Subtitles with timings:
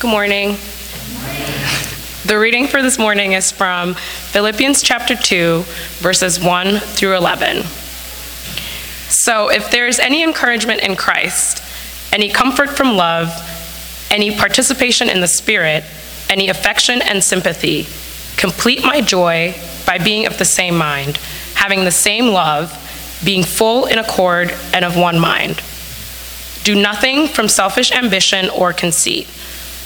[0.00, 0.56] Good morning.
[2.24, 5.62] The reading for this morning is from Philippians chapter 2,
[5.98, 7.64] verses 1 through 11.
[9.10, 11.62] So, if there is any encouragement in Christ,
[12.14, 13.28] any comfort from love,
[14.10, 15.84] any participation in the Spirit,
[16.30, 17.86] any affection and sympathy,
[18.38, 19.54] complete my joy
[19.86, 21.18] by being of the same mind,
[21.56, 22.72] having the same love,
[23.22, 25.60] being full in accord and of one mind.
[26.64, 29.28] Do nothing from selfish ambition or conceit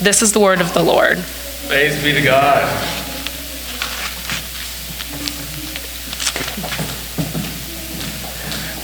[0.00, 1.18] This is the word of the Lord.
[1.68, 2.66] Praise be to God.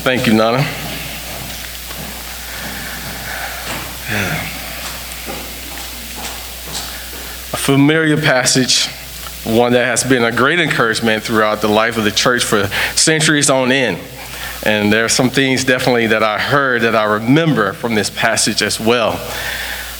[0.02, 0.58] Thank you, Nana.
[7.52, 8.86] A familiar passage,
[9.44, 13.48] one that has been a great encouragement throughout the life of the church for centuries
[13.48, 13.98] on end.
[14.66, 18.60] And there are some things definitely that I heard that I remember from this passage
[18.60, 19.18] as well.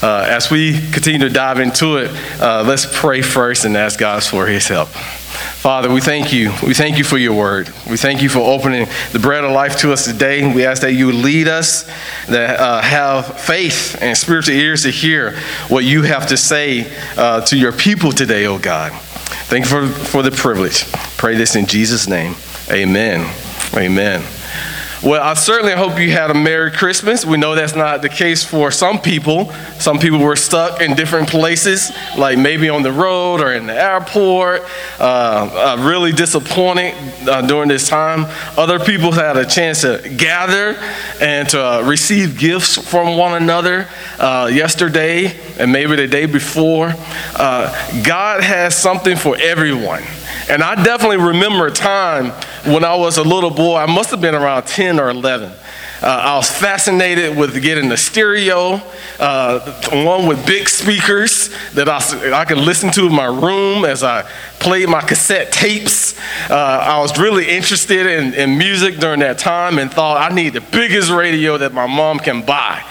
[0.03, 4.23] Uh, as we continue to dive into it, uh, let's pray first and ask God
[4.23, 4.89] for His help.
[4.89, 6.53] Father, we thank you.
[6.65, 7.71] We thank you for your word.
[7.91, 10.55] We thank you for opening the bread of life to us today.
[10.55, 11.83] We ask that you lead us,
[12.27, 15.33] that uh, have faith and spiritual ears to hear
[15.69, 18.93] what you have to say uh, to your people today, oh God.
[19.49, 20.85] Thank you for, for the privilege.
[21.17, 22.35] Pray this in Jesus' name.
[22.71, 23.33] Amen.
[23.75, 24.23] Amen.
[25.07, 27.25] Well, I certainly hope you had a Merry Christmas.
[27.25, 29.53] We know that's not the case for some people.
[29.79, 33.81] Some people were stuck in different places, like maybe on the road or in the
[33.81, 34.63] airport,
[34.99, 36.93] uh, uh, really disappointed
[37.29, 38.27] uh, during this time.
[38.59, 40.77] Other people had a chance to gather
[41.21, 43.87] and to uh, receive gifts from one another
[44.19, 46.93] uh, yesterday and maybe the day before.
[47.37, 50.03] Uh, God has something for everyone.
[50.49, 52.31] And I definitely remember a time
[52.65, 55.53] when I was a little boy, I must have been around 10 or 11.
[56.03, 58.83] Uh, I was fascinated with getting the stereo,
[59.19, 59.61] uh,
[60.05, 64.29] one with big speakers that I, I could listen to in my room as I
[64.59, 66.19] played my cassette tapes.
[66.51, 70.55] Uh, I was really interested in, in music during that time and thought I need
[70.55, 72.85] the biggest radio that my mom can buy.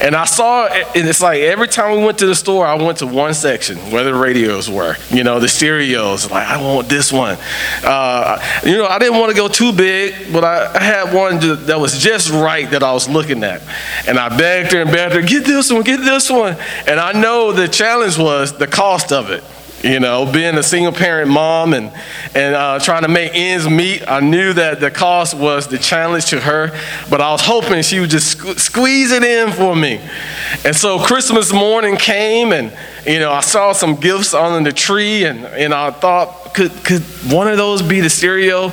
[0.00, 2.98] And I saw, and it's like every time we went to the store, I went
[2.98, 6.30] to one section where the radios were, you know, the stereos.
[6.30, 7.36] Like, I want this one.
[7.84, 11.38] Uh, you know, I didn't want to go too big, but I, I had one
[11.66, 13.62] that was just right that I was looking at.
[14.06, 16.56] And I begged her and begged her, get this one, get this one.
[16.86, 19.44] And I know the challenge was the cost of it.
[19.82, 21.90] You know, being a single parent mom and,
[22.34, 26.26] and uh, trying to make ends meet, I knew that the cost was the challenge
[26.26, 30.00] to her, but I was hoping she would just squeeze it in for me.
[30.66, 32.76] And so Christmas morning came, and
[33.06, 37.02] you know, I saw some gifts on the tree, and, and I thought, could, could
[37.32, 38.72] one of those be the stereo?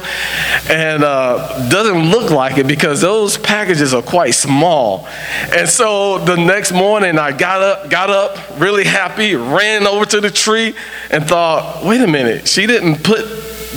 [0.69, 5.07] And uh, doesn't look like it because those packages are quite small.
[5.55, 10.19] And so the next morning, I got up, got up really happy, ran over to
[10.19, 10.75] the tree,
[11.09, 13.25] and thought, wait a minute, she didn't put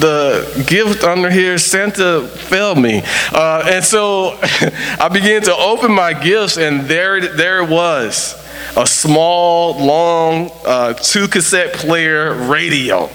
[0.00, 3.02] the gift under here, Santa failed me.
[3.32, 8.39] Uh, and so I began to open my gifts, and there, there it was
[8.76, 13.10] a small, long, uh, two cassette player radio.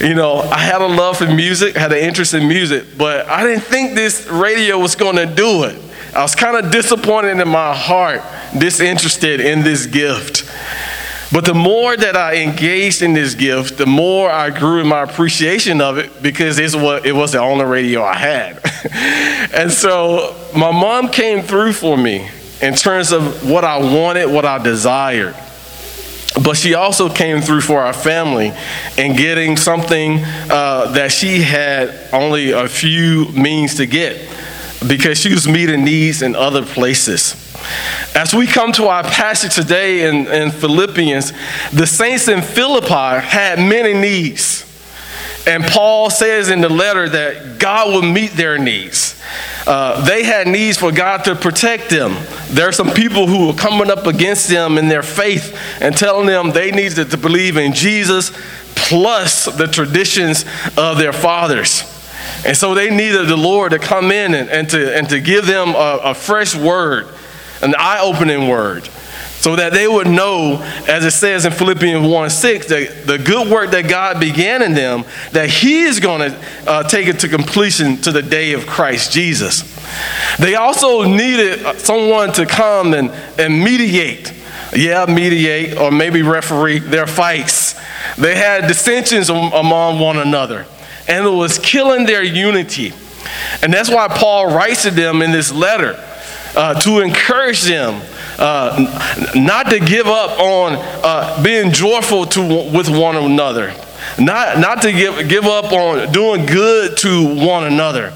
[0.00, 3.44] You know, I had a love for music, had an interest in music, but I
[3.44, 5.80] didn't think this radio was going to do it.
[6.14, 8.22] I was kind of disappointed in my heart,
[8.58, 10.44] disinterested in this gift.
[11.32, 15.02] But the more that I engaged in this gift, the more I grew in my
[15.02, 18.60] appreciation of it because it was, it was the only radio I had.
[19.54, 22.30] and so my mom came through for me
[22.60, 25.34] in terms of what I wanted, what I desired.
[26.42, 28.52] But she also came through for our family
[28.98, 34.28] in getting something uh, that she had only a few means to get
[34.86, 37.42] because she was meeting needs in other places.
[38.14, 41.32] As we come to our passage today in, in Philippians,
[41.72, 44.65] the saints in Philippi had many needs.
[45.46, 49.20] And Paul says in the letter that God will meet their needs.
[49.64, 52.16] Uh, they had needs for God to protect them.
[52.48, 56.26] There are some people who were coming up against them in their faith and telling
[56.26, 58.32] them they needed to believe in Jesus
[58.74, 60.44] plus the traditions
[60.76, 61.92] of their fathers.
[62.44, 65.46] And so they needed the Lord to come in and, and to, and to give
[65.46, 67.08] them a, a fresh word,
[67.62, 68.88] an eye opening word
[69.46, 73.48] so that they would know, as it says in Philippians 1 6, that the good
[73.48, 77.28] work that God began in them, that He is going to uh, take it to
[77.28, 79.62] completion to the day of Christ Jesus.
[80.40, 84.34] They also needed uh, someone to come and, and mediate.
[84.74, 87.76] Yeah, mediate or maybe referee their fights.
[88.18, 90.66] They had dissensions among one another,
[91.06, 92.92] and it was killing their unity.
[93.62, 96.02] And that's why Paul writes to them in this letter
[96.56, 98.02] uh, to encourage them
[98.38, 103.74] uh, not to give up on uh, being joyful to, with one another,
[104.18, 108.12] not, not to give, give up on doing good to one another.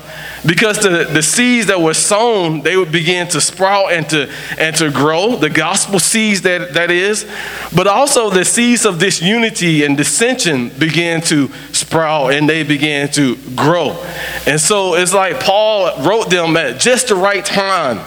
[0.47, 4.75] Because the, the seeds that were sown, they would begin to sprout and to, and
[4.77, 7.31] to grow, the gospel seeds that, that is.
[7.75, 13.37] But also the seeds of disunity and dissension began to sprout and they began to
[13.55, 14.03] grow.
[14.47, 17.99] And so it's like Paul wrote them at just the right time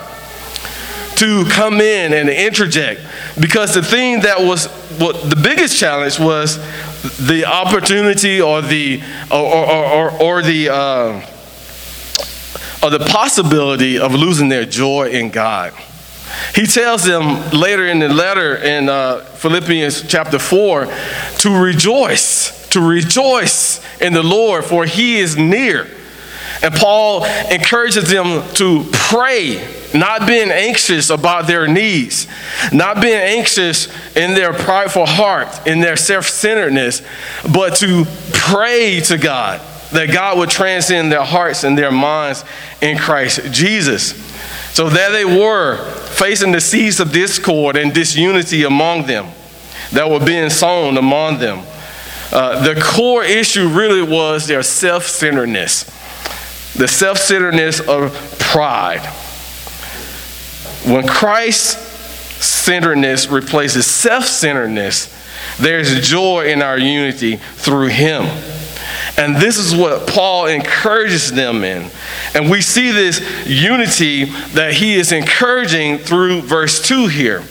[1.24, 3.00] to come in and interject
[3.40, 4.68] because the thing that was
[4.98, 6.58] the biggest challenge was
[7.18, 11.26] the opportunity or the or, or, or, or the uh,
[12.84, 15.74] or the possibility of losing their joy in God.
[16.54, 20.88] He tells them later in the letter in uh, Philippians chapter 4
[21.38, 25.88] to rejoice, to rejoice in the Lord, for he is near.
[26.64, 32.26] And Paul encourages them to pray, not being anxious about their needs,
[32.72, 37.02] not being anxious in their prideful heart, in their self centeredness,
[37.54, 39.60] but to pray to God
[39.92, 42.46] that God would transcend their hearts and their minds
[42.82, 44.14] in Christ Jesus.
[44.74, 45.78] So there they were,
[46.14, 49.28] facing the seeds of discord and disunity among them
[49.92, 51.64] that were being sown among them.
[52.32, 55.86] Uh, the core issue really was their self centeredness
[56.76, 59.06] the self centeredness of pride.
[60.86, 61.78] When Christ's
[62.44, 65.14] centeredness replaces self centeredness,
[65.60, 68.26] there's joy in our unity through Him.
[69.18, 71.90] And this is what Paul encourages them in.
[72.34, 77.44] And we see this unity that he is encouraging through verse 2 here.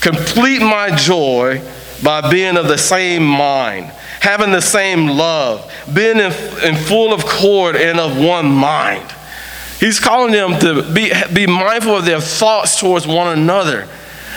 [0.00, 1.62] Complete my joy
[2.02, 3.92] by being of the same mind
[4.24, 6.32] having the same love, being in,
[6.64, 9.12] in full of accord and of one mind.
[9.78, 13.86] He's calling them to be, be mindful of their thoughts towards one another,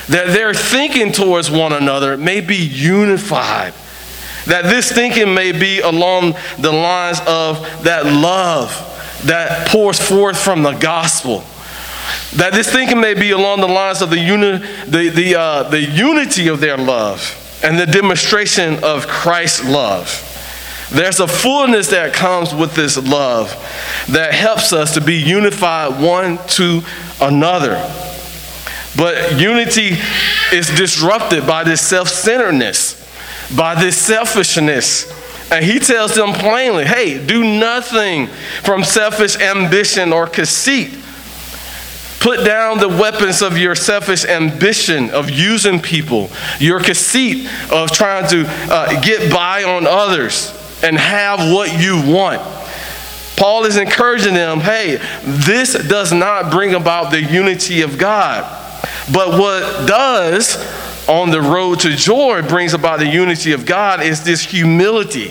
[0.09, 3.73] that their thinking towards one another may be unified,
[4.45, 8.71] that this thinking may be along the lines of that love
[9.23, 11.45] that pours forth from the gospel.
[12.35, 15.81] That this thinking may be along the lines of the, uni, the, the, uh, the
[15.81, 20.23] unity of their love and the demonstration of Christ's love.
[20.91, 23.49] There's a fullness that comes with this love
[24.09, 26.81] that helps us to be unified one to
[27.19, 27.75] another.
[28.95, 29.97] But unity
[30.53, 32.95] is disrupted by this self centeredness,
[33.55, 35.13] by this selfishness.
[35.51, 38.27] And he tells them plainly hey, do nothing
[38.63, 40.97] from selfish ambition or conceit
[42.19, 48.27] Put down the weapons of your selfish ambition of using people, your conceit of trying
[48.29, 50.51] to uh, get by on others
[50.83, 52.41] and have what you want.
[53.37, 58.43] Paul is encouraging them hey, this does not bring about the unity of God.
[59.13, 60.57] But what does
[61.07, 65.29] on the road to joy brings about the unity of God is this humility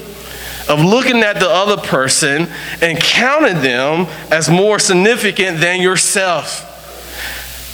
[0.69, 2.49] of looking at the other person
[2.81, 6.73] and counting them as more significant than yourself.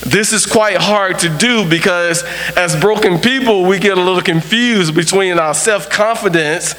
[0.04, 2.24] This is quite hard to do because
[2.56, 6.74] as broken people, we get a little confused between our self confidence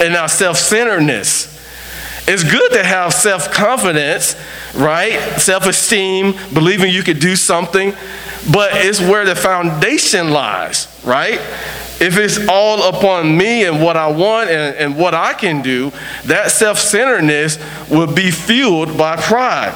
[0.00, 1.56] and our self centeredness.
[2.28, 4.36] It's good to have self confidence,
[4.74, 5.18] right?
[5.40, 7.94] Self esteem, believing you could do something,
[8.52, 11.40] but it's where the foundation lies, right?
[12.00, 15.90] If it's all upon me and what I want and, and what I can do,
[16.26, 17.58] that self centeredness
[17.88, 19.72] will be fueled by pride.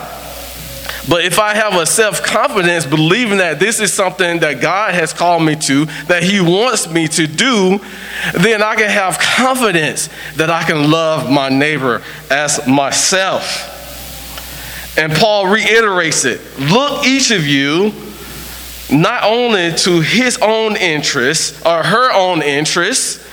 [1.09, 5.12] But if I have a self confidence, believing that this is something that God has
[5.12, 7.80] called me to, that He wants me to do,
[8.35, 13.71] then I can have confidence that I can love my neighbor as myself.
[14.97, 17.92] And Paul reiterates it look, each of you,
[18.90, 23.26] not only to his own interests or her own interests,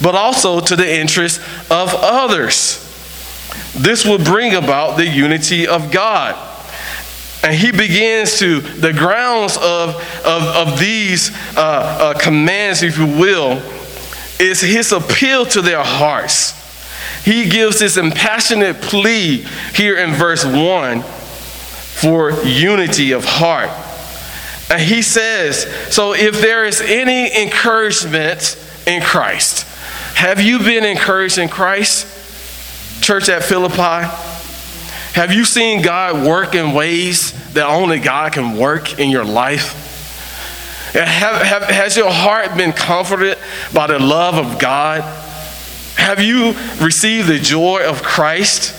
[0.00, 1.38] but also to the interests
[1.70, 2.78] of others.
[3.76, 6.48] This will bring about the unity of God.
[7.42, 11.60] And he begins to, the grounds of, of, of these uh,
[12.14, 13.60] uh, commands, if you will,
[14.38, 16.60] is his appeal to their hearts.
[17.24, 19.44] He gives this impassionate plea
[19.74, 23.70] here in verse 1 for unity of heart.
[24.70, 28.56] And he says, So if there is any encouragement
[28.86, 29.66] in Christ,
[30.16, 32.06] have you been encouraged in Christ?
[33.02, 34.31] Church at Philippi?
[35.14, 39.90] Have you seen God work in ways that only God can work in your life?
[40.94, 43.38] Have, have, has your heart been comforted
[43.74, 45.02] by the love of God?
[45.96, 48.74] Have you received the joy of Christ?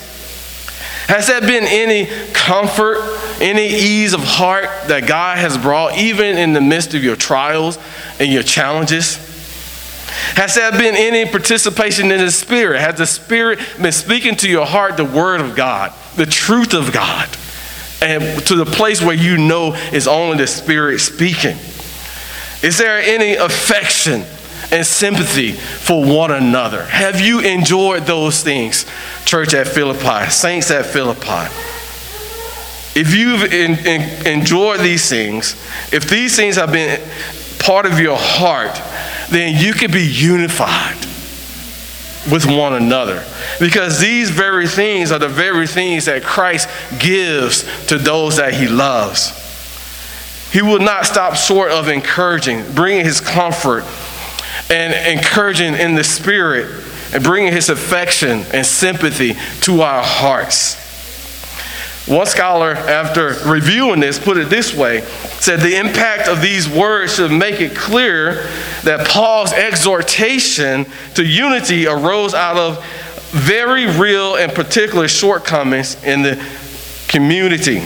[1.08, 2.98] Has there been any comfort,
[3.40, 7.78] any ease of heart that God has brought, even in the midst of your trials
[8.20, 9.33] and your challenges?
[10.36, 12.79] Has there been any participation in the Spirit?
[12.82, 16.91] Has the Spirit been speaking to your heart the Word of God, the truth of
[16.91, 17.29] God,
[18.01, 21.58] and to the place where you know is only the Spirit speaking?
[22.62, 24.24] Is there any affection
[24.72, 26.84] and sympathy for one another?
[26.84, 28.86] Have you enjoyed those things,
[29.25, 31.51] church at Philippi, saints at Philippi?
[32.96, 35.55] If you've in, in, enjoyed these things,
[35.91, 37.01] if these things have been
[37.60, 38.79] part of your heart,
[39.34, 40.98] then you can be unified
[42.32, 43.25] with one another.
[43.60, 48.68] Because these very things are the very things that Christ gives to those that he
[48.68, 49.40] loves.
[50.52, 53.84] He will not stop short of encouraging, bringing his comfort
[54.70, 60.83] and encouraging in the spirit and bringing his affection and sympathy to our hearts.
[62.05, 65.01] One scholar, after reviewing this, put it this way
[65.39, 68.43] said the impact of these words should make it clear
[68.83, 72.83] that Paul's exhortation to unity arose out of
[73.31, 76.45] very real and particular shortcomings in the
[77.07, 77.79] community.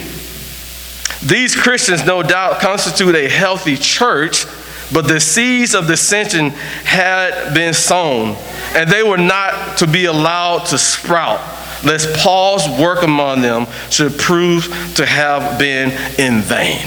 [1.23, 4.45] These Christians, no doubt, constitute a healthy church,
[4.93, 6.51] but the seeds of dissension
[6.83, 8.35] had been sown,
[8.73, 11.39] and they were not to be allowed to sprout,
[11.83, 14.65] lest Paul's work among them should prove
[14.95, 16.85] to have been in vain.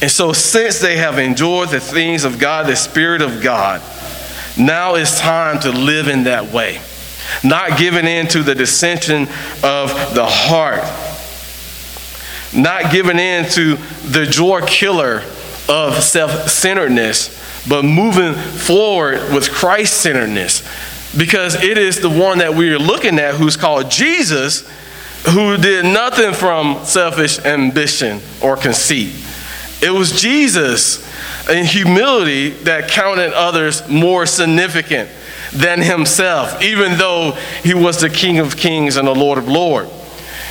[0.00, 3.82] And so, since they have enjoyed the things of God, the Spirit of God,
[4.56, 6.80] now it's time to live in that way,
[7.42, 9.22] not giving in to the dissension
[9.62, 10.84] of the heart
[12.54, 13.76] not giving in to
[14.08, 15.22] the joy killer
[15.68, 17.28] of self centeredness,
[17.68, 20.62] but moving forward with Christ centeredness.
[21.18, 24.68] Because it is the one that we are looking at who's called Jesus,
[25.26, 29.12] who did nothing from selfish ambition or conceit.
[29.82, 31.06] It was Jesus
[31.48, 35.10] in humility that counted others more significant
[35.52, 37.32] than himself, even though
[37.62, 39.90] he was the King of Kings and the Lord of Lords.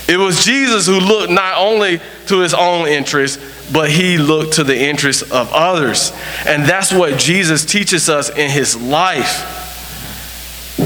[0.07, 4.63] It was Jesus who looked not only to his own interests, but he looked to
[4.63, 6.13] the interests of others.
[6.45, 9.66] And that's what Jesus teaches us in his life.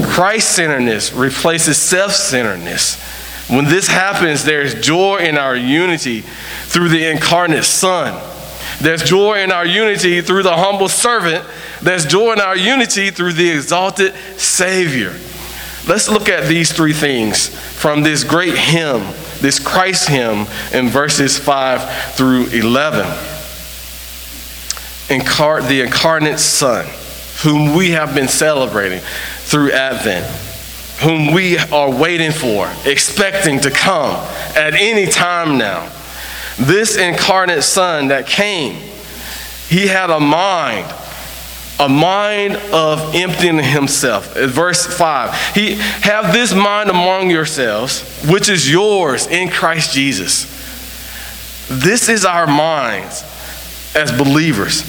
[0.00, 3.00] Christ centeredness replaces self centeredness.
[3.48, 8.20] When this happens, there's joy in our unity through the incarnate Son.
[8.80, 11.44] There's joy in our unity through the humble servant.
[11.82, 15.12] There's joy in our unity through the exalted Savior.
[15.86, 19.02] Let's look at these three things from this great hymn,
[19.40, 23.04] this Christ hymn, in verses 5 through 11.
[25.08, 26.86] Incar- the incarnate Son,
[27.42, 30.26] whom we have been celebrating through Advent,
[31.00, 34.14] whom we are waiting for, expecting to come
[34.56, 35.90] at any time now.
[36.58, 38.74] This incarnate Son that came,
[39.68, 40.92] he had a mind
[41.80, 44.36] a mind of emptying himself.
[44.36, 50.44] Verse 5 He have this mind among yourselves, which is yours in Christ Jesus.
[51.68, 53.24] This is our minds
[53.94, 54.82] as believers,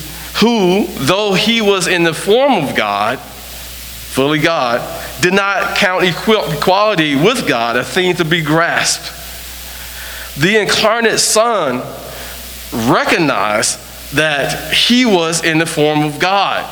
[0.43, 4.81] who, though he was in the form of God, fully God,
[5.21, 9.13] did not count equality with God a thing to be grasped.
[10.37, 11.77] The incarnate Son
[12.91, 13.79] recognized
[14.15, 16.69] that he was in the form of God.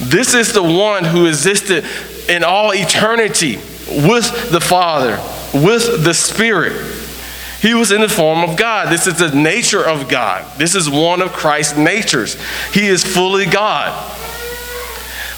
[0.00, 1.84] This is the one who existed
[2.28, 3.54] in all eternity
[3.86, 5.20] with the Father,
[5.54, 6.93] with the Spirit.
[7.64, 8.92] He was in the form of God.
[8.92, 10.44] This is the nature of God.
[10.58, 12.36] This is one of Christ's natures.
[12.74, 13.88] He is fully God.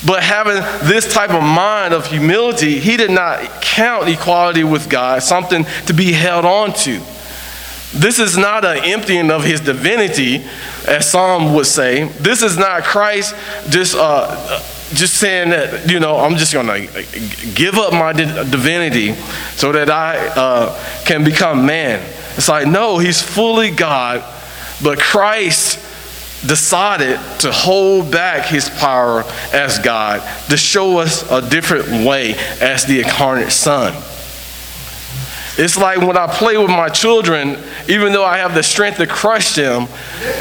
[0.05, 0.57] But having
[0.89, 5.95] this type of mind of humility, he did not count equality with God something to
[5.95, 7.01] be held on to.
[7.95, 10.45] This is not an emptying of his divinity,
[10.89, 12.09] as some would say.
[12.09, 13.37] This is not Christ
[13.71, 14.61] just uh,
[14.95, 16.87] just saying that you know I'm just gonna
[17.55, 19.15] give up my divinity
[19.55, 22.16] so that I uh, can become man.
[22.37, 24.25] It's like no, he's fully God,
[24.83, 25.79] but Christ
[26.47, 32.85] decided to hold back his power as God to show us a different way as
[32.85, 33.95] the incarnate Son.
[35.59, 39.07] It's like when I play with my children, even though I have the strength to
[39.07, 39.89] crush them,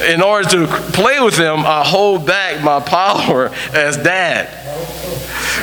[0.09, 4.49] in order to play with them, I hold back my power as dad.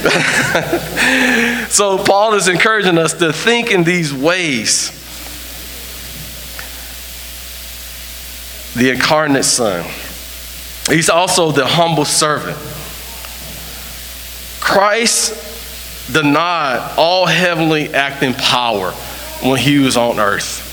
[1.71, 5.02] so Paul is encouraging us to think in these ways.
[8.75, 9.85] The incarnate Son.
[10.89, 12.57] He's also the humble servant.
[14.61, 18.93] Christ denied all heavenly acting power
[19.43, 20.71] when he was on earth.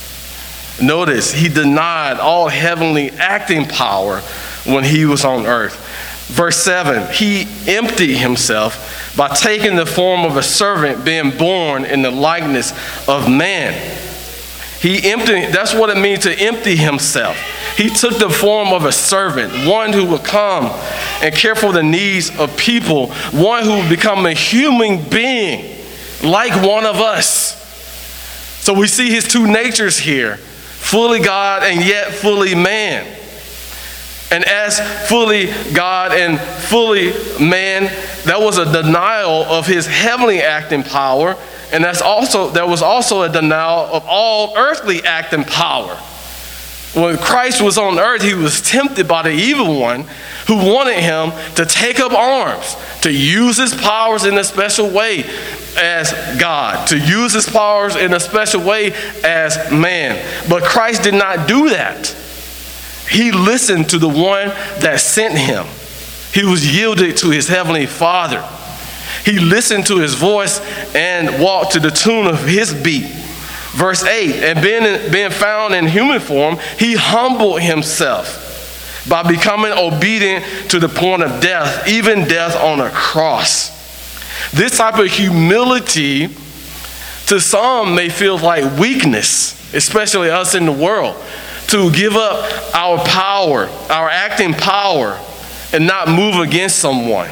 [0.81, 4.19] Notice, he denied all heavenly acting power
[4.65, 5.85] when he was on earth.
[6.27, 12.01] Verse 7 He emptied himself by taking the form of a servant, being born in
[12.01, 12.71] the likeness
[13.07, 13.73] of man.
[14.79, 17.37] He emptied, that's what it means to empty himself.
[17.75, 20.65] He took the form of a servant, one who would come
[21.21, 25.77] and care for the needs of people, one who would become a human being
[26.23, 27.55] like one of us.
[28.61, 33.05] So we see his two natures here fully God and yet fully man.
[34.31, 37.83] And as fully God and fully man,
[38.25, 41.35] that was a denial of his heavenly acting power,
[41.71, 45.97] and that's also there was also a denial of all earthly acting power.
[46.96, 50.05] When Christ was on earth, he was tempted by the evil one
[50.48, 55.24] who wanted him to take up arms, to use his powers in a special way
[55.77, 58.93] as God, to use his powers in a special way
[59.24, 60.19] as man.
[60.50, 62.08] But Christ did not do that.
[63.08, 65.67] He listened to the one that sent him.
[66.34, 68.47] He was yielded to his heavenly Father.
[69.25, 70.60] He listened to his voice
[70.95, 73.12] and walked to the tune of his beat.
[73.73, 80.43] Verse 8, and being, being found in human form, he humbled himself by becoming obedient
[80.71, 83.69] to the point of death, even death on a cross.
[84.51, 86.29] This type of humility
[87.27, 91.15] to some may feel like weakness, especially us in the world,
[91.67, 95.19] to give up our power, our acting power,
[95.71, 97.29] and not move against someone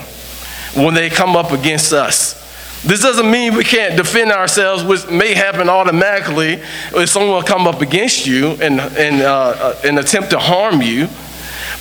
[0.76, 2.36] when they come up against us.
[2.84, 6.62] This doesn't mean we can't defend ourselves, which may happen automatically
[6.94, 11.08] if someone will come up against you and, and, uh, and attempt to harm you.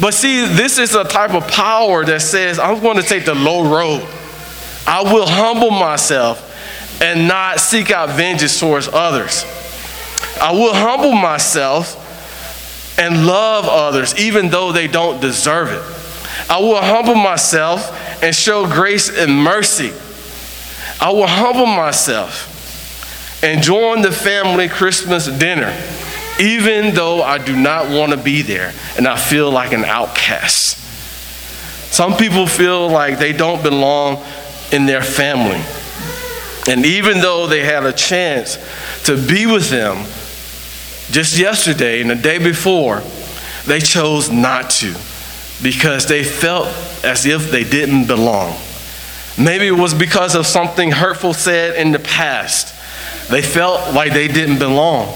[0.01, 3.35] But see, this is a type of power that says, I'm going to take the
[3.35, 4.07] low road.
[4.87, 6.43] I will humble myself
[7.03, 9.45] and not seek out vengeance towards others.
[10.41, 12.03] I will humble myself
[12.99, 16.51] and love others even though they don't deserve it.
[16.51, 19.93] I will humble myself and show grace and mercy.
[21.01, 22.53] I will humble myself
[23.43, 25.77] and join the family Christmas dinner,
[26.41, 30.79] even though I do not want to be there and I feel like an outcast.
[31.93, 34.25] Some people feel like they don't belong
[34.73, 35.63] in their family.
[36.69, 38.59] And even though they had a chance
[39.05, 40.05] to be with them
[41.11, 43.03] just yesterday and the day before,
[43.67, 44.95] they chose not to
[45.63, 46.67] because they felt
[47.05, 48.57] as if they didn't belong.
[49.39, 52.75] Maybe it was because of something hurtful said in the past.
[53.31, 55.13] They felt like they didn't belong.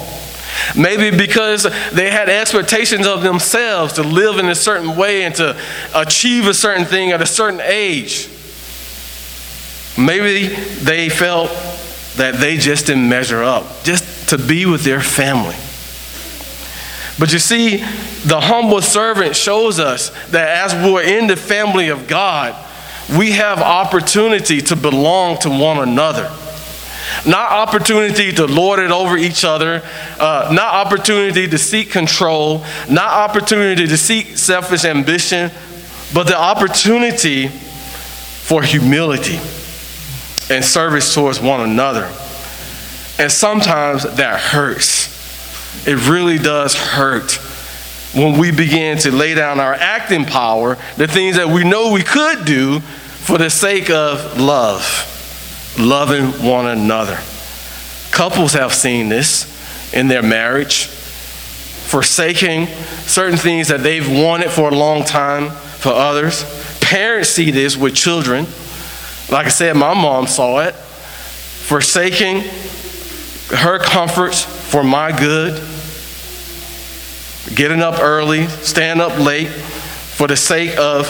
[0.77, 5.57] Maybe because they had expectations of themselves to live in a certain way and to
[5.95, 8.29] achieve a certain thing at a certain age.
[9.97, 10.49] Maybe
[10.83, 11.51] they felt
[12.17, 15.57] that they just didn't measure up, just to be with their family.
[17.19, 17.79] But you see,
[18.25, 22.55] the humble servant shows us that as we're in the family of God,
[23.17, 26.31] we have opportunity to belong to one another.
[27.27, 29.83] Not opportunity to lord it over each other,
[30.19, 35.51] uh, not opportunity to seek control, not opportunity to seek selfish ambition,
[36.15, 39.37] but the opportunity for humility
[40.55, 42.05] and service towards one another.
[43.19, 45.09] And sometimes that hurts.
[45.87, 47.33] It really does hurt
[48.15, 52.03] when we begin to lay down our acting power, the things that we know we
[52.03, 52.83] could do
[53.25, 57.19] for the sake of love, loving one another.
[58.11, 59.47] Couples have seen this
[59.93, 62.67] in their marriage, forsaking
[63.07, 66.45] certain things that they've wanted for a long time for others.
[66.81, 68.47] Parents see this with children
[69.31, 70.75] like I said, my mom saw it.
[70.75, 72.41] Forsaking
[73.51, 75.55] her comforts for my good.
[77.55, 81.07] getting up early, staying up late for the sake of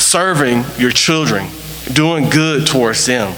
[0.00, 1.48] serving your children,
[1.92, 3.34] doing good towards them.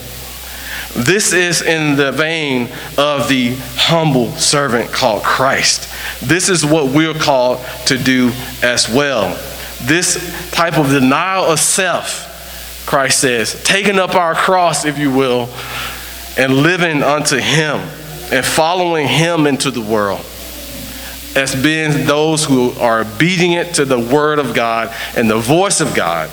[0.97, 5.91] This is in the vein of the humble servant called Christ.
[6.23, 9.35] This is what we're called to do as well.
[9.83, 15.51] This type of denial of self, Christ says, taking up our cross, if you will,
[16.39, 17.81] and living unto Him
[18.33, 20.25] and following Him into the world
[21.37, 25.95] as being those who are obedient to the Word of God and the voice of
[25.95, 26.31] God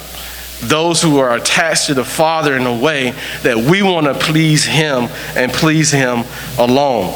[0.70, 3.12] those who are attached to the Father in a way
[3.44, 6.24] that we want to please Him and please Him
[6.58, 7.14] alone.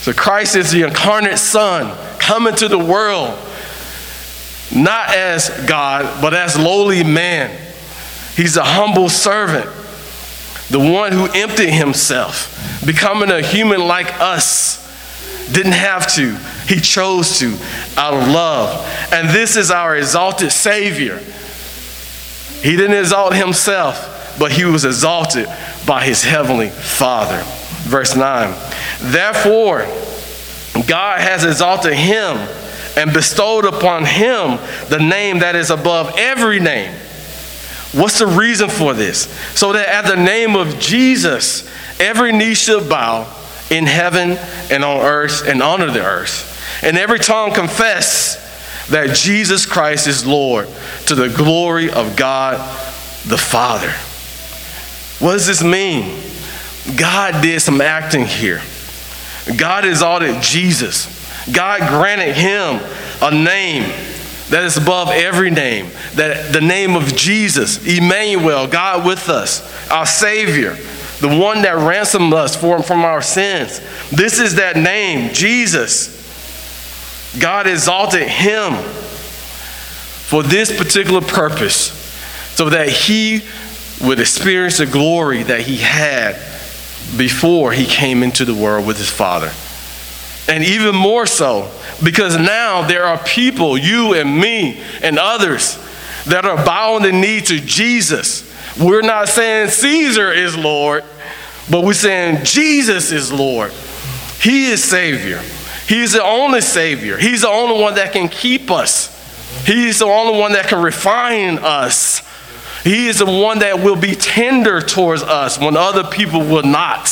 [0.00, 3.38] So Christ is the incarnate Son coming to the world,
[4.74, 7.50] not as God, but as lowly man.
[8.36, 9.66] He's a humble servant,
[10.70, 14.86] the one who emptied himself, becoming a human like us.
[15.52, 17.56] Didn't have to, he chose to
[17.96, 18.86] out of love.
[19.12, 21.20] And this is our exalted Savior
[22.62, 25.46] he didn't exalt himself, but he was exalted
[25.86, 27.42] by his heavenly Father.
[27.88, 28.54] Verse 9.
[29.00, 29.80] Therefore,
[30.86, 32.36] God has exalted him
[32.96, 36.92] and bestowed upon him the name that is above every name.
[37.92, 39.28] What's the reason for this?
[39.54, 41.68] So that at the name of Jesus,
[42.00, 43.32] every knee should bow
[43.70, 44.32] in heaven
[44.70, 48.47] and on earth and under the earth, and every tongue confess
[48.90, 50.68] that Jesus Christ is Lord
[51.06, 52.56] to the glory of God
[53.26, 53.90] the Father.
[55.24, 56.18] What does this mean?
[56.96, 58.62] God did some acting here.
[59.56, 61.14] God exalted Jesus.
[61.52, 62.80] God granted him
[63.22, 63.82] a name
[64.50, 65.90] that is above every name.
[66.14, 70.76] That the name of Jesus, Emmanuel, God with us, our Savior,
[71.20, 73.80] the one that ransomed us from, from our sins.
[74.10, 76.17] This is that name, Jesus.
[77.38, 78.74] God exalted him
[80.28, 81.90] for this particular purpose
[82.54, 83.42] so that he
[84.02, 86.34] would experience the glory that he had
[87.16, 89.52] before he came into the world with his Father.
[90.52, 91.70] And even more so,
[92.02, 95.78] because now there are people, you and me and others,
[96.26, 98.44] that are bowing the knee to Jesus.
[98.78, 101.04] We're not saying Caesar is Lord,
[101.70, 103.72] but we're saying Jesus is Lord.
[104.40, 105.42] He is Savior.
[105.88, 107.16] He's the only Savior.
[107.16, 109.14] He's the only one that can keep us.
[109.64, 112.22] He's the only one that can refine us.
[112.84, 117.08] He is the one that will be tender towards us when other people will not.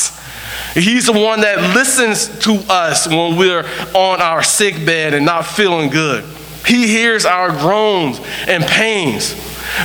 [0.75, 5.47] He's the one that listens to us when we're on our sick bed and not
[5.47, 6.25] feeling good.
[6.67, 9.35] He hears our groans and pains.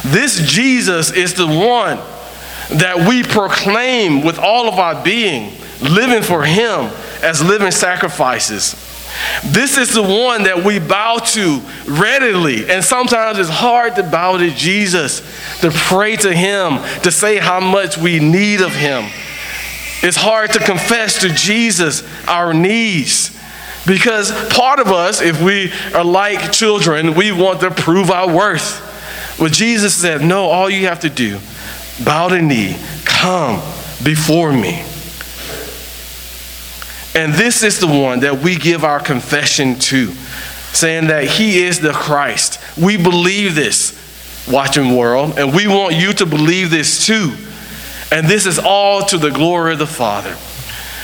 [0.04, 1.98] This Jesus is the one
[2.78, 8.76] that we proclaim with all of our being, living for Him as living sacrifices.
[9.44, 12.70] This is the one that we bow to readily.
[12.70, 15.20] And sometimes it's hard to bow to Jesus,
[15.62, 19.10] to pray to Him, to say how much we need of Him.
[20.04, 23.38] It's hard to confess to Jesus our needs.
[23.86, 28.88] Because part of us, if we are like children, we want to prove our worth.
[29.40, 31.40] But Jesus said, No, all you have to do,
[32.04, 33.60] bow the knee, come
[34.04, 34.84] before me.
[37.14, 40.08] And this is the one that we give our confession to,
[40.72, 42.60] saying that He is the Christ.
[42.78, 43.98] We believe this,
[44.50, 47.36] watching world, and we want you to believe this too.
[48.12, 50.36] And this is all to the glory of the Father,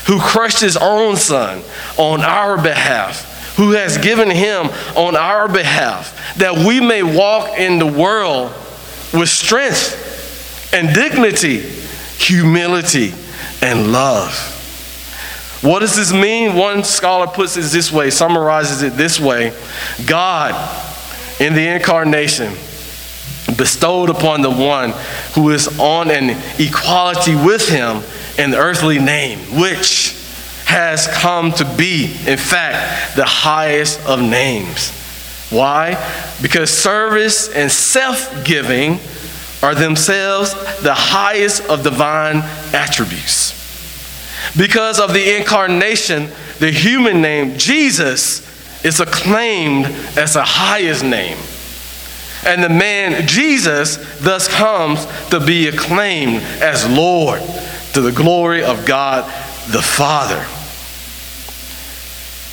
[0.06, 1.62] who crushed His own Son
[1.98, 7.80] on our behalf, who has given Him on our behalf, that we may walk in
[7.80, 8.54] the world
[9.14, 11.60] with strength and dignity,
[12.18, 13.14] humility,
[13.62, 14.54] and love.
[15.62, 16.56] What does this mean?
[16.56, 19.54] One scholar puts it this way, summarizes it this way
[20.06, 20.54] God,
[21.40, 22.54] in the incarnation,
[23.56, 24.94] bestowed upon the one
[25.34, 28.04] who is on an equality with him
[28.38, 30.14] an earthly name, which
[30.66, 34.92] has come to be, in fact, the highest of names.
[35.50, 35.96] Why?
[36.42, 39.00] Because service and self giving
[39.64, 42.38] are themselves the highest of divine
[42.74, 43.57] attributes.
[44.58, 48.46] Because of the incarnation, the human name, Jesus,
[48.84, 49.86] is acclaimed
[50.18, 51.38] as the highest name.
[52.46, 57.42] And the man, Jesus, thus comes to be acclaimed as Lord
[57.94, 59.26] to the glory of God
[59.72, 60.46] the Father.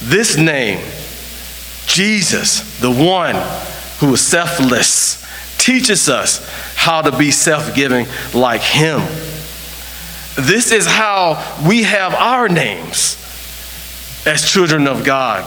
[0.02, 0.84] This name,
[1.86, 3.36] Jesus, the one
[3.98, 5.24] who is selfless,
[5.58, 9.00] teaches us how to be self giving like Him.
[10.36, 13.20] This is how we have our names
[14.26, 15.44] as children of God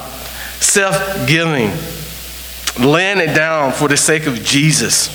[0.62, 1.72] self giving,
[2.80, 5.10] laying it down for the sake of Jesus,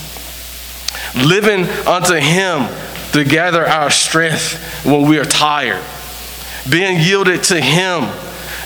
[1.16, 2.68] living unto Him
[3.12, 5.82] to gather our strength when we are tired,
[6.70, 8.10] being yielded to Him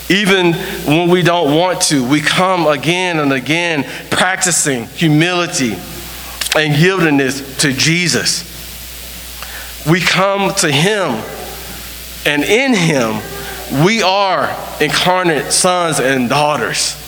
[0.08, 2.08] even when we don't want to.
[2.08, 5.72] We come again and again practicing humility
[6.56, 8.55] and yieldedness to Jesus.
[9.88, 11.22] We come to Him,
[12.24, 13.22] and in Him,
[13.84, 17.02] we are incarnate sons and daughters.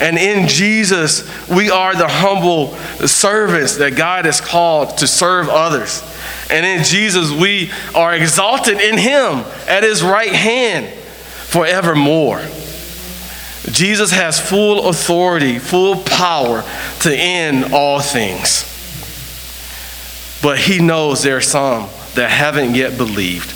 [0.00, 2.74] And in Jesus, we are the humble
[3.06, 6.02] servants that God has called to serve others.
[6.50, 10.92] And in Jesus, we are exalted in Him at His right hand
[11.48, 12.40] forevermore.
[13.70, 16.64] Jesus has full authority, full power
[17.00, 18.70] to end all things.
[20.42, 23.52] But He knows there are some that haven't yet believed.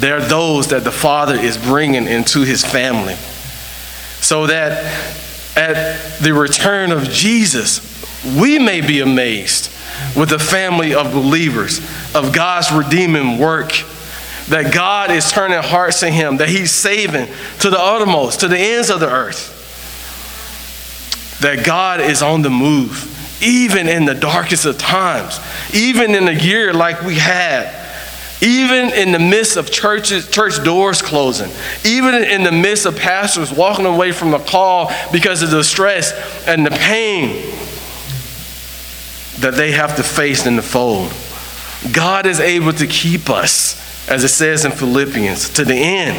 [0.00, 3.14] They're those that the Father is bringing into His family.
[4.20, 4.84] So that
[5.56, 7.80] at the return of Jesus,
[8.38, 9.72] we may be amazed
[10.16, 11.78] with the family of believers
[12.14, 13.72] of God's redeeming work.
[14.48, 17.26] That God is turning hearts to Him, that He's saving
[17.60, 19.54] to the uttermost, to the ends of the earth.
[21.40, 25.38] That God is on the move, even in the darkest of times,
[25.74, 27.84] even in a year like we had,
[28.42, 31.50] even in the midst of churches, church doors closing,
[31.84, 36.12] even in the midst of pastors walking away from the call because of the stress
[36.46, 37.50] and the pain
[39.40, 41.12] that they have to face in the fold.
[41.94, 46.16] God is able to keep us, as it says in Philippians, to the end.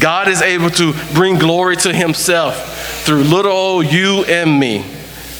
[0.00, 4.84] God is able to bring glory to Himself through little old you and me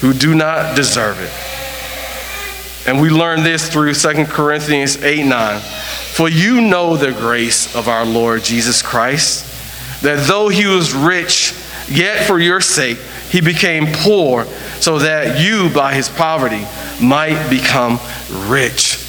[0.07, 2.89] who do not deserve it.
[2.89, 5.61] And we learn this through 2 Corinthians 8 9.
[6.15, 9.45] For you know the grace of our Lord Jesus Christ,
[10.03, 11.55] that though He was rich,
[11.89, 12.99] yet for your sake
[13.31, 14.45] He became poor
[14.79, 16.65] so that you, by his poverty,
[17.03, 17.99] might become
[18.49, 19.05] rich.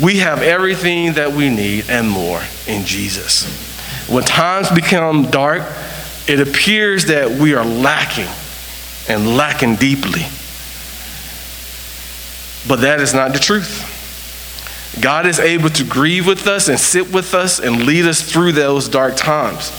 [0.00, 3.44] We have everything that we need and more in Jesus.
[4.08, 5.62] When times become dark,
[6.28, 8.28] it appears that we are lacking
[9.08, 10.22] and lacking deeply.
[12.68, 13.88] But that is not the truth.
[15.00, 18.52] God is able to grieve with us and sit with us and lead us through
[18.52, 19.70] those dark times.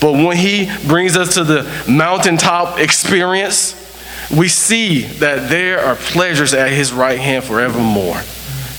[0.00, 3.80] But when He brings us to the mountaintop experience,
[4.30, 8.20] we see that there are pleasures at his right hand forevermore.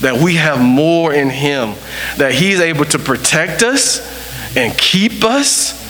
[0.00, 1.74] That we have more in him.
[2.18, 5.84] That he's able to protect us and keep us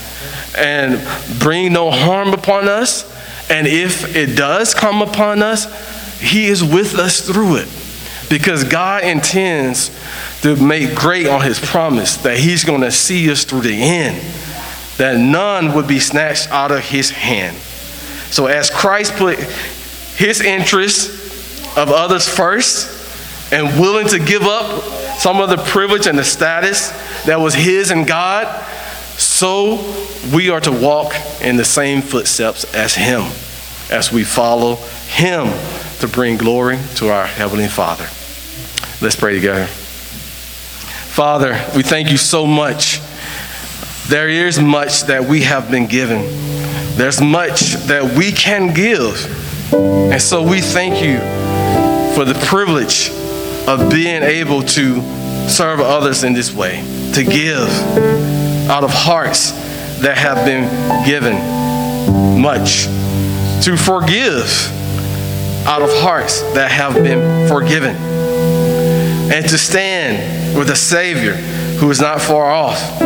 [0.56, 1.00] and
[1.40, 3.12] bring no harm upon us.
[3.48, 7.68] And if it does come upon us, he is with us through it.
[8.28, 9.90] Because God intends
[10.40, 14.20] to make great on his promise that he's going to see us through the end.
[14.96, 17.56] That none would be snatched out of his hand.
[18.30, 24.82] So, as Christ put his interests of others first and willing to give up
[25.18, 26.90] some of the privilege and the status
[27.26, 28.46] that was his and God,
[29.18, 29.76] so
[30.34, 33.22] we are to walk in the same footsteps as him
[33.90, 34.76] as we follow
[35.08, 35.46] him
[36.00, 38.06] to bring glory to our Heavenly Father.
[39.00, 39.66] Let's pray together.
[39.66, 43.00] Father, we thank you so much.
[44.08, 46.26] There is much that we have been given.
[46.96, 49.72] There's much that we can give.
[49.72, 51.18] And so we thank you
[52.14, 53.10] for the privilege
[53.66, 55.00] of being able to
[55.48, 56.82] serve others in this way,
[57.14, 57.68] to give
[58.68, 59.52] out of hearts
[60.00, 60.68] that have been
[61.06, 61.36] given
[62.40, 62.84] much,
[63.64, 64.72] to forgive
[65.66, 67.96] out of hearts that have been forgiven,
[69.32, 71.34] and to stand with a Savior
[71.78, 73.00] who is not far off,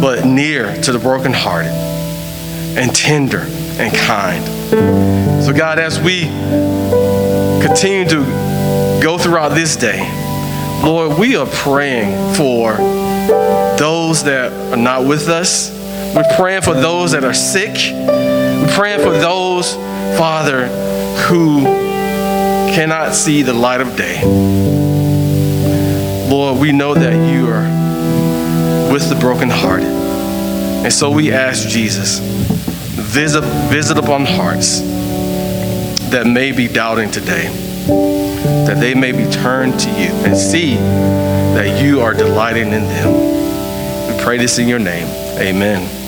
[0.00, 3.46] but near to the brokenhearted and tender
[3.78, 4.44] and kind.
[5.44, 6.22] So, God, as we
[7.66, 8.24] continue to
[9.02, 10.08] go throughout this day,
[10.84, 12.76] Lord, we are praying for
[13.78, 15.70] those that are not with us.
[16.14, 17.74] We're praying for those that are sick.
[17.74, 19.74] We're praying for those,
[20.18, 20.66] Father,
[21.26, 21.62] who
[22.74, 24.22] cannot see the light of day.
[26.28, 27.68] Lord, we know that you are
[28.92, 29.86] with the brokenhearted.
[29.86, 34.80] And so we ask Jesus, visit, visit upon hearts
[36.10, 37.48] that may be doubting today,
[37.86, 44.16] that they may be turned to you and see that you are delighting in them.
[44.16, 45.06] We pray this in your name.
[45.38, 46.01] Amen.